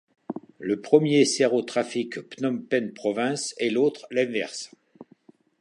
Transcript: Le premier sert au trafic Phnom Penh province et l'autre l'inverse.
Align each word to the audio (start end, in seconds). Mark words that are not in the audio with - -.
Le 0.57 0.81
premier 0.81 1.25
sert 1.25 1.53
au 1.53 1.61
trafic 1.61 2.15
Phnom 2.33 2.57
Penh 2.67 2.91
province 2.91 3.53
et 3.59 3.69
l'autre 3.69 4.07
l'inverse. 4.09 4.71